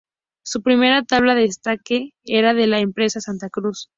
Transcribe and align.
Su 0.43 0.63
primera 0.63 1.03
tabla 1.03 1.35
de 1.35 1.51
skate 1.51 2.15
era 2.23 2.55
de 2.55 2.65
la 2.65 2.79
empresa 2.79 3.21
Santa 3.21 3.51
Cruz. 3.51 3.87